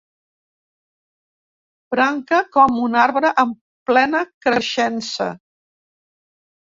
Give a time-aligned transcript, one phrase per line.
[1.95, 3.53] Branca com un arbre en
[3.91, 5.33] plena creixença.